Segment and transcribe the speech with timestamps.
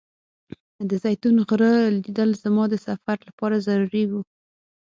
[0.89, 4.11] د زیتون غره لیدل زما د سفر لپاره ضروري و.